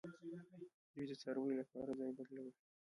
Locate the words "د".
1.07-1.11